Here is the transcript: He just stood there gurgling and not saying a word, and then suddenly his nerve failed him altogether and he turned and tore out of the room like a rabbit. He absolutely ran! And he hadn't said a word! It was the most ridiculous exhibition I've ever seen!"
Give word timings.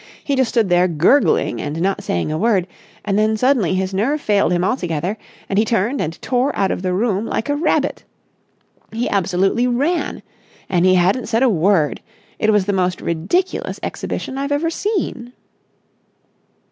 He 0.23 0.35
just 0.35 0.49
stood 0.49 0.69
there 0.69 0.87
gurgling 0.87 1.61
and 1.61 1.79
not 1.79 2.03
saying 2.03 2.31
a 2.31 2.37
word, 2.39 2.65
and 3.05 3.19
then 3.19 3.37
suddenly 3.37 3.75
his 3.75 3.93
nerve 3.93 4.19
failed 4.19 4.51
him 4.51 4.63
altogether 4.63 5.15
and 5.47 5.59
he 5.59 5.63
turned 5.63 6.01
and 6.01 6.19
tore 6.23 6.55
out 6.55 6.71
of 6.71 6.81
the 6.81 6.91
room 6.91 7.27
like 7.27 7.49
a 7.49 7.55
rabbit. 7.55 8.03
He 8.91 9.07
absolutely 9.07 9.67
ran! 9.67 10.23
And 10.67 10.87
he 10.87 10.95
hadn't 10.95 11.27
said 11.27 11.43
a 11.43 11.49
word! 11.49 12.01
It 12.39 12.49
was 12.51 12.65
the 12.65 12.73
most 12.73 12.99
ridiculous 12.99 13.79
exhibition 13.83 14.39
I've 14.39 14.51
ever 14.51 14.71
seen!" 14.71 15.33